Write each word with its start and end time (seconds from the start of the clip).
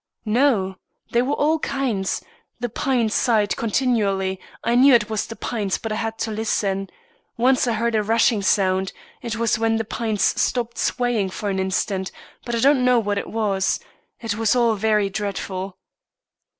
"No; 0.25 0.77
they 1.11 1.21
were 1.21 1.33
of 1.33 1.39
all 1.39 1.59
kinds. 1.59 2.21
The 2.59 2.69
pines 2.69 3.13
sighed 3.13 3.55
continually; 3.55 4.39
I 4.63 4.73
knew 4.73 4.95
it 4.95 5.11
was 5.11 5.27
the 5.27 5.35
pines, 5.35 5.77
but 5.77 5.91
I 5.91 5.97
had 5.97 6.17
to 6.21 6.31
listen. 6.31 6.89
Once 7.37 7.67
I 7.67 7.73
heard 7.73 7.93
a 7.93 8.01
rushing 8.01 8.41
sound 8.41 8.93
it 9.21 9.35
was 9.35 9.59
when 9.59 9.75
the 9.77 9.85
pines 9.85 10.23
stopped 10.23 10.79
swaying 10.79 11.29
for 11.29 11.51
an 11.51 11.59
instant 11.59 12.11
but 12.45 12.55
I 12.55 12.59
don't 12.61 12.83
know 12.83 12.97
what 12.97 13.19
it 13.19 13.29
was. 13.29 13.79
It 14.19 14.33
was 14.33 14.55
all 14.55 14.73
very 14.73 15.07
dreadful." 15.11 15.77